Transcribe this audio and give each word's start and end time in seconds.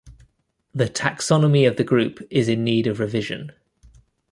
The 0.73 0.89
taxonomy 0.89 1.67
of 1.69 1.77
the 1.77 1.83
group 1.83 2.25
is 2.31 2.47
in 2.49 2.63
need 2.63 2.87
of 2.87 2.99
revision. 2.99 3.51